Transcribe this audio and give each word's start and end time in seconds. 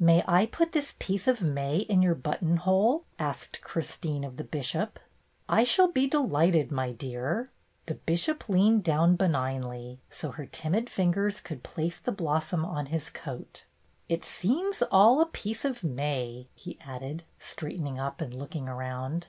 "May 0.00 0.24
I 0.26 0.46
put 0.46 0.72
this 0.72 0.94
piece 0.98 1.28
of 1.28 1.42
May 1.42 1.76
in 1.76 2.02
your 2.02 2.16
but 2.16 2.40
tonhole?" 2.40 3.04
asked 3.20 3.60
Christine 3.62 4.24
of 4.24 4.36
the 4.36 4.42
Bishop. 4.42 4.98
"I 5.48 5.62
shall 5.62 5.86
be 5.86 6.08
delighted, 6.08 6.72
my 6.72 6.90
dear." 6.90 7.50
The 7.86 7.94
82 7.94 7.94
BETTY 7.94 7.94
BAIRD'S 7.94 7.94
GOLDEN 7.94 7.94
YEAR 7.94 8.02
Bishop 8.06 8.48
leaned 8.48 8.82
down 8.82 9.14
benignly, 9.14 10.00
so 10.10 10.30
her 10.32 10.46
timid 10.46 10.90
fingers 10.90 11.40
could 11.40 11.62
place 11.62 11.98
the 12.00 12.10
blossom 12.10 12.64
on 12.64 12.86
his 12.86 13.08
coat. 13.10 13.64
"It 14.08 14.24
seems 14.24 14.82
all 14.90 15.20
a 15.20 15.26
piece 15.26 15.64
of 15.64 15.84
May,'' 15.84 16.48
he 16.56 16.80
added, 16.80 17.22
straightening 17.38 18.00
up 18.00 18.20
and 18.20 18.34
looking 18.34 18.66
around. 18.68 19.28